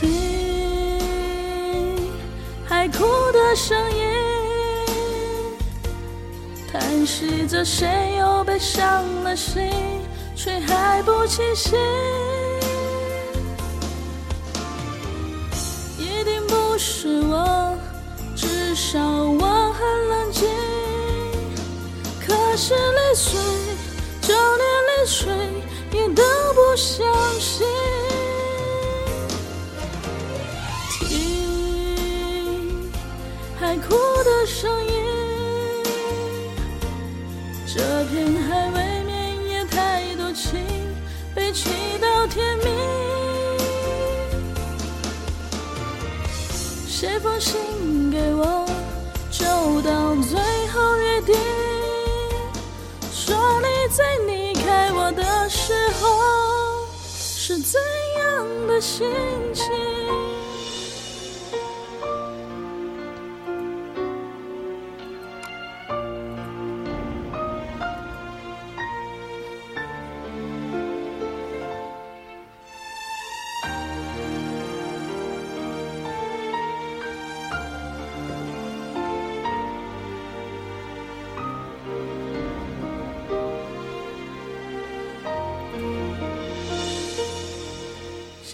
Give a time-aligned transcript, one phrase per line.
[0.00, 0.08] 听
[2.68, 4.04] 海哭的声音，
[6.70, 9.68] 叹息着谁又被伤了心，
[10.36, 11.76] 却还不清醒。
[15.98, 17.76] 一定不是我，
[18.36, 20.48] 至少我很冷静。
[22.24, 23.40] 可是泪水，
[24.20, 25.28] 就连泪水
[25.92, 26.22] 也都
[26.54, 27.04] 不相
[27.40, 27.66] 信。
[33.68, 34.94] 海哭的声音，
[37.66, 40.58] 这片海未免也太多情，
[41.34, 41.68] 被气
[42.00, 42.66] 到天明。
[46.88, 48.66] 写封信给我，
[49.30, 49.44] 就
[49.82, 51.36] 当最后约定，
[53.12, 57.78] 说你在离开我的时候是怎
[58.16, 59.06] 样的心
[59.52, 59.87] 情。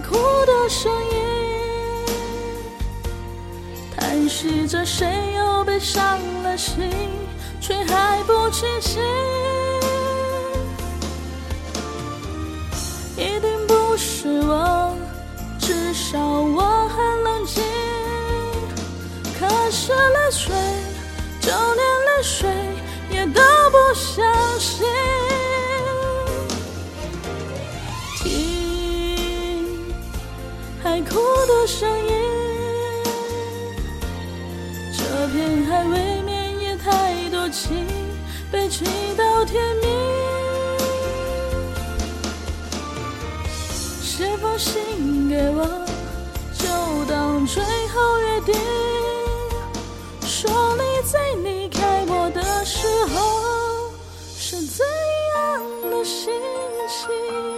[0.00, 0.16] 哭
[0.46, 1.16] 的声音，
[3.96, 6.90] 叹息着谁又被伤了心，
[7.60, 9.02] 却还不清醒。
[13.16, 14.94] 一定不是我，
[15.58, 17.62] 至少我很冷静。
[19.38, 20.54] 可是泪水，
[21.40, 22.48] 就连泪水
[23.10, 24.24] 也都不相
[24.58, 24.86] 信。
[30.98, 31.14] 海哭
[31.46, 32.12] 的声音，
[34.92, 37.86] 这片海未免也太多情，
[38.50, 38.84] 被气
[39.16, 39.88] 到天明。
[44.02, 45.64] 写封信给我，
[46.58, 46.66] 就
[47.08, 48.56] 当最后约定，
[50.26, 53.92] 说你在离开我的时候
[54.36, 54.84] 是怎
[55.36, 56.32] 样的心
[56.88, 57.57] 情。